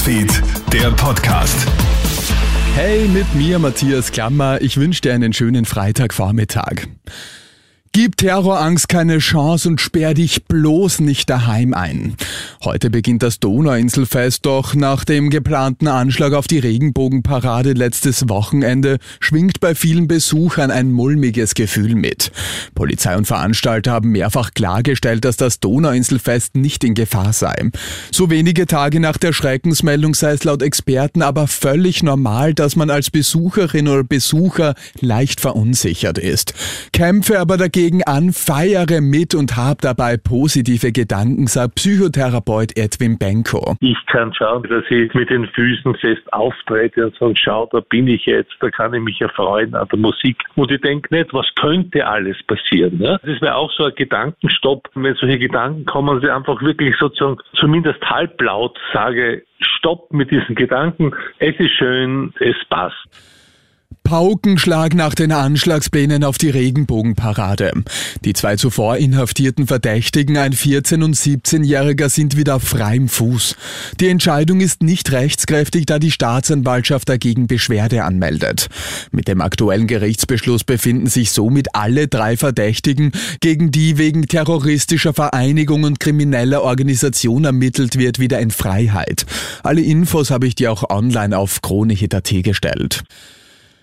Newsfeed, 0.00 0.42
der 0.72 0.90
Podcast. 0.92 1.54
Hey, 2.74 3.06
mit 3.06 3.34
mir 3.34 3.58
Matthias 3.58 4.12
Klammer. 4.12 4.62
Ich 4.62 4.78
wünsche 4.78 5.02
dir 5.02 5.12
einen 5.12 5.34
schönen 5.34 5.66
Freitagvormittag. 5.66 6.86
Gib 7.92 8.16
Terrorangst 8.16 8.88
keine 8.88 9.18
Chance 9.18 9.68
und 9.68 9.78
sperr 9.78 10.14
dich 10.14 10.46
bloß 10.46 11.00
nicht 11.00 11.28
daheim 11.28 11.74
ein. 11.74 12.16
Heute 12.62 12.90
beginnt 12.90 13.22
das 13.22 13.40
Donauinselfest, 13.40 14.44
doch 14.44 14.74
nach 14.74 15.06
dem 15.06 15.30
geplanten 15.30 15.88
Anschlag 15.88 16.34
auf 16.34 16.46
die 16.46 16.58
Regenbogenparade 16.58 17.72
letztes 17.72 18.28
Wochenende 18.28 18.98
schwingt 19.18 19.60
bei 19.60 19.74
vielen 19.74 20.08
Besuchern 20.08 20.70
ein 20.70 20.92
mulmiges 20.92 21.54
Gefühl 21.54 21.94
mit. 21.94 22.32
Polizei 22.74 23.16
und 23.16 23.26
Veranstalter 23.26 23.92
haben 23.92 24.10
mehrfach 24.10 24.50
klargestellt, 24.52 25.24
dass 25.24 25.38
das 25.38 25.60
Donauinselfest 25.60 26.54
nicht 26.54 26.84
in 26.84 26.92
Gefahr 26.92 27.32
sei. 27.32 27.70
So 28.10 28.28
wenige 28.28 28.66
Tage 28.66 29.00
nach 29.00 29.16
der 29.16 29.32
Schreckensmeldung 29.32 30.14
sei 30.14 30.32
es 30.32 30.44
laut 30.44 30.60
Experten 30.60 31.22
aber 31.22 31.46
völlig 31.46 32.02
normal, 32.02 32.52
dass 32.52 32.76
man 32.76 32.90
als 32.90 33.10
Besucherin 33.10 33.88
oder 33.88 34.04
Besucher 34.04 34.74
leicht 35.00 35.40
verunsichert 35.40 36.18
ist. 36.18 36.52
Kämpfe 36.92 37.40
aber 37.40 37.56
dagegen 37.56 38.02
an, 38.02 38.34
feiere 38.34 39.00
mit 39.00 39.34
und 39.34 39.56
hab 39.56 39.80
dabei 39.80 40.18
positive 40.18 40.92
Gedanken, 40.92 41.46
sagt 41.46 41.76
Psychotherapeut 41.76 42.49
Edwin 42.58 43.16
Benko. 43.16 43.76
Ich 43.80 43.96
kann 44.06 44.34
schauen, 44.34 44.64
dass 44.64 44.84
ich 44.90 45.14
mit 45.14 45.30
den 45.30 45.46
Füßen 45.46 45.94
fest 45.96 46.32
auftrete 46.32 47.06
und 47.06 47.16
sage, 47.16 47.34
schau, 47.36 47.68
da 47.72 47.80
bin 47.80 48.08
ich 48.08 48.26
jetzt, 48.26 48.52
da 48.60 48.70
kann 48.70 48.92
ich 48.92 49.00
mich 49.00 49.20
erfreuen 49.20 49.74
an 49.74 49.86
der 49.88 49.98
Musik. 49.98 50.36
Und 50.56 50.70
ich 50.70 50.80
denke 50.80 51.14
nicht, 51.14 51.32
was 51.32 51.46
könnte 51.54 52.06
alles 52.06 52.36
passieren. 52.46 52.98
Ne? 52.98 53.20
Das 53.24 53.40
wäre 53.40 53.54
auch 53.54 53.70
so 53.72 53.84
ein 53.84 53.94
Gedankenstopp. 53.94 54.88
Wenn 54.94 55.14
solche 55.14 55.38
Gedanken 55.38 55.84
kommen, 55.84 56.20
sie 56.20 56.30
einfach 56.30 56.60
wirklich 56.62 56.96
sozusagen 56.96 57.38
zumindest 57.54 58.02
halblaut 58.02 58.76
sage, 58.92 59.42
stopp 59.60 60.12
mit 60.12 60.30
diesen 60.30 60.54
Gedanken, 60.54 61.12
es 61.38 61.58
ist 61.58 61.72
schön, 61.72 62.32
es 62.40 62.56
passt. 62.68 62.96
Paukenschlag 64.02 64.94
nach 64.94 65.14
den 65.14 65.30
Anschlagsplänen 65.30 66.24
auf 66.24 66.36
die 66.36 66.50
Regenbogenparade. 66.50 67.72
Die 68.24 68.32
zwei 68.32 68.56
zuvor 68.56 68.96
inhaftierten 68.96 69.66
Verdächtigen, 69.66 70.36
ein 70.36 70.52
14- 70.52 71.04
und 71.04 71.14
17-Jähriger, 71.14 72.08
sind 72.08 72.36
wieder 72.36 72.56
auf 72.56 72.64
freiem 72.64 73.08
Fuß. 73.08 73.54
Die 74.00 74.08
Entscheidung 74.08 74.60
ist 74.60 74.82
nicht 74.82 75.12
rechtskräftig, 75.12 75.86
da 75.86 75.98
die 75.98 76.10
Staatsanwaltschaft 76.10 77.08
dagegen 77.08 77.46
Beschwerde 77.46 78.02
anmeldet. 78.02 78.68
Mit 79.12 79.28
dem 79.28 79.40
aktuellen 79.40 79.86
Gerichtsbeschluss 79.86 80.64
befinden 80.64 81.06
sich 81.06 81.30
somit 81.30 81.74
alle 81.74 82.08
drei 82.08 82.36
Verdächtigen, 82.36 83.12
gegen 83.40 83.70
die 83.70 83.96
wegen 83.96 84.26
terroristischer 84.26 85.14
Vereinigung 85.14 85.84
und 85.84 86.00
krimineller 86.00 86.62
Organisation 86.62 87.44
ermittelt 87.44 87.96
wird, 87.96 88.18
wieder 88.18 88.40
in 88.40 88.50
Freiheit. 88.50 89.24
Alle 89.62 89.82
Infos 89.82 90.30
habe 90.30 90.46
ich 90.46 90.56
dir 90.56 90.72
auch 90.72 90.90
online 90.90 91.38
auf 91.38 91.62
kronehit.at 91.62 92.30
gestellt. 92.42 93.04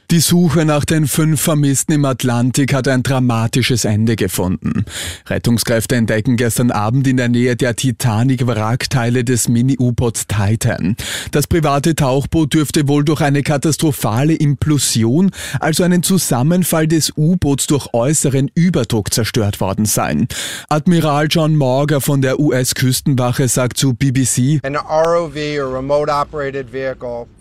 Die 0.10 0.22
Suche 0.22 0.64
nach 0.64 0.86
den 0.86 1.06
fünf 1.06 1.42
Vermissten 1.42 1.94
im 1.94 2.06
Atlantik 2.06 2.74
hat 2.74 2.88
ein 2.88 3.04
dramatisches 3.04 3.84
Ende 3.84 4.16
gefunden. 4.16 4.86
Rettungskräfte 5.26 5.98
entdecken 5.98 6.38
gestern 6.38 6.72
Abend 6.72 7.08
in 7.08 7.18
der 7.18 7.28
Nähe 7.28 7.58
der 7.58 7.76
Titanic 7.76 8.48
Wrackteile 8.48 9.26
des 9.26 9.50
Mini-U-Boots 9.50 10.28
Titan. 10.28 10.96
Das 11.32 11.48
private 11.48 11.94
Tauchboot 11.94 12.54
dürfte 12.54 12.88
wohl 12.88 13.04
durch 13.04 13.20
eine 13.20 13.44
katastrophale 13.44 14.34
Implosion, 14.34 15.32
also 15.60 15.84
einen 15.84 16.04
Zusammenfall 16.04 16.88
des 16.88 17.12
U-Boots 17.18 17.68
durch 17.68 17.90
äußeren 17.92 18.50
Überdruck 18.56 19.14
zerstört 19.14 19.60
worden 19.60 19.84
sein. 19.84 20.30
Admiral 20.70 21.28
John 21.30 21.58
Morger 21.58 22.00
von 22.00 22.22
der 22.22 22.40
US-Küstenwache 22.40 23.50
sagt 23.50 23.76
zu 23.76 23.94
BBC, 23.94 24.62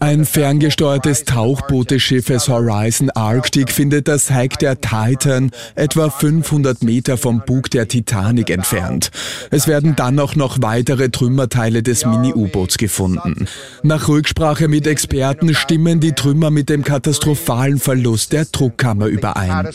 ein 0.00 0.24
ferngesteuertes 0.24 1.24
Tauchboot 1.24 1.92
des 1.92 2.02
Schiffes 2.02 2.48
Horizon 2.56 3.10
Arctic 3.10 3.70
findet 3.70 4.08
das 4.08 4.30
Heck 4.30 4.58
der 4.58 4.80
Titan 4.80 5.50
etwa 5.74 6.08
500 6.08 6.82
Meter 6.82 7.18
vom 7.18 7.42
Bug 7.44 7.70
der 7.70 7.86
Titanic 7.86 8.48
entfernt. 8.48 9.10
Es 9.50 9.68
werden 9.68 9.94
dann 9.94 10.18
auch 10.18 10.36
noch 10.36 10.56
weitere 10.62 11.10
Trümmerteile 11.10 11.82
des 11.82 12.06
Mini-U-Boots 12.06 12.78
gefunden. 12.78 13.46
Nach 13.82 14.08
Rücksprache 14.08 14.68
mit 14.68 14.86
Experten 14.86 15.54
stimmen 15.54 16.00
die 16.00 16.12
Trümmer 16.12 16.50
mit 16.50 16.70
dem 16.70 16.82
katastrophalen 16.82 17.78
Verlust 17.78 18.32
der 18.32 18.46
Druckkammer 18.46 19.06
überein. 19.06 19.68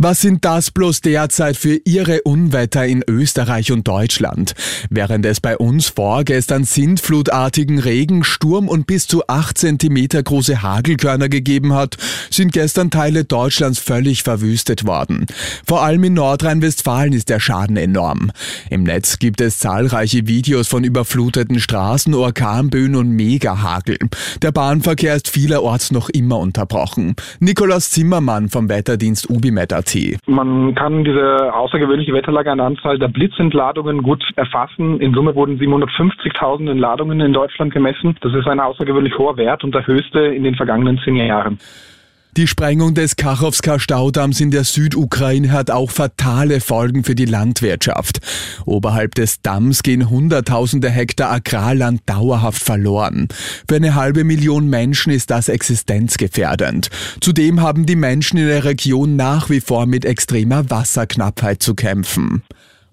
Was 0.00 0.20
sind 0.20 0.44
das 0.44 0.70
bloß 0.70 1.00
derzeit 1.00 1.56
für 1.56 1.80
ihre 1.84 2.22
Unwetter 2.22 2.86
in 2.86 3.02
Österreich 3.08 3.72
und 3.72 3.88
Deutschland? 3.88 4.54
Während 4.90 5.26
es 5.26 5.40
bei 5.40 5.58
uns 5.58 5.88
vorgestern 5.88 6.62
sintflutartigen 6.62 7.80
Regen, 7.80 8.22
Sturm 8.22 8.68
und 8.68 8.86
bis 8.86 9.08
zu 9.08 9.26
8 9.26 9.58
Zentimeter 9.58 10.22
große 10.22 10.62
Hagelkörner 10.62 11.28
gegeben 11.28 11.74
hat, 11.74 11.96
sind 12.30 12.52
gestern 12.52 12.92
Teile 12.92 13.24
Deutschlands 13.24 13.80
völlig 13.80 14.22
verwüstet 14.22 14.86
worden. 14.86 15.26
Vor 15.66 15.82
allem 15.82 16.04
in 16.04 16.14
Nordrhein-Westfalen 16.14 17.12
ist 17.12 17.28
der 17.28 17.40
Schaden 17.40 17.76
enorm. 17.76 18.30
Im 18.70 18.84
Netz 18.84 19.18
gibt 19.18 19.40
es 19.40 19.58
zahlreiche 19.58 20.28
Videos 20.28 20.68
von 20.68 20.84
überfluteten 20.84 21.58
Straßen, 21.58 22.14
Orkanböen 22.14 22.94
und 22.94 23.10
Megahagel. 23.10 23.98
Der 24.42 24.52
Bahnverkehr 24.52 25.16
ist 25.16 25.28
vielerorts 25.28 25.90
noch 25.90 26.08
immer 26.08 26.38
unterbrochen. 26.38 27.16
Nikolaus 27.40 27.90
Zimmermann 27.90 28.48
vom 28.48 28.68
Wetterdienst 28.68 29.28
Ubimet 29.28 29.72
man 30.26 30.74
kann 30.74 31.04
diese 31.04 31.54
außergewöhnliche 31.54 32.12
Wetterlage 32.12 32.50
an 32.50 32.58
der 32.58 32.66
Anzahl 32.66 32.98
der 32.98 33.08
Blitzentladungen 33.08 34.02
gut 34.02 34.22
erfassen. 34.36 35.00
In 35.00 35.14
Summe 35.14 35.34
wurden 35.34 35.58
750.000 35.58 36.70
Entladungen 36.70 37.20
in 37.20 37.32
Deutschland 37.32 37.72
gemessen. 37.72 38.16
Das 38.20 38.34
ist 38.34 38.46
ein 38.46 38.60
außergewöhnlich 38.60 39.16
hoher 39.18 39.36
Wert 39.36 39.64
und 39.64 39.74
der 39.74 39.86
höchste 39.86 40.20
in 40.20 40.44
den 40.44 40.54
vergangenen 40.54 40.98
zehn 41.04 41.16
Jahren. 41.16 41.58
Die 42.36 42.46
Sprengung 42.46 42.94
des 42.94 43.16
Kachowska-Staudamms 43.16 44.40
in 44.40 44.50
der 44.50 44.64
Südukraine 44.64 45.50
hat 45.50 45.70
auch 45.70 45.90
fatale 45.90 46.60
Folgen 46.60 47.02
für 47.02 47.14
die 47.14 47.24
Landwirtschaft. 47.24 48.20
Oberhalb 48.64 49.14
des 49.14 49.42
Damms 49.42 49.82
gehen 49.82 50.08
Hunderttausende 50.08 50.90
Hektar 50.90 51.32
Agrarland 51.32 52.02
dauerhaft 52.06 52.62
verloren. 52.62 53.28
Für 53.68 53.76
eine 53.76 53.94
halbe 53.94 54.24
Million 54.24 54.68
Menschen 54.68 55.12
ist 55.12 55.30
das 55.30 55.48
existenzgefährdend. 55.48 56.90
Zudem 57.20 57.60
haben 57.60 57.86
die 57.86 57.96
Menschen 57.96 58.38
in 58.38 58.46
der 58.46 58.64
Region 58.64 59.16
nach 59.16 59.50
wie 59.50 59.60
vor 59.60 59.86
mit 59.86 60.04
extremer 60.04 60.70
Wasserknappheit 60.70 61.62
zu 61.62 61.74
kämpfen. 61.74 62.42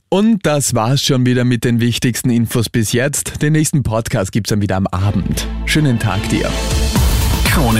Und 0.09 0.45
das 0.45 0.73
war's 0.73 1.03
schon 1.03 1.25
wieder 1.25 1.43
mit 1.43 1.65
den 1.65 1.79
wichtigsten 1.81 2.29
Infos 2.29 2.69
bis 2.69 2.93
jetzt. 2.93 3.41
Den 3.41 3.53
nächsten 3.53 3.83
Podcast 3.83 4.31
gibt's 4.31 4.49
dann 4.49 4.61
wieder 4.61 4.77
am 4.77 4.87
Abend. 4.87 5.47
Schönen 5.65 5.99
Tag 5.99 6.27
dir. 6.29 6.49
Krone 7.45 7.79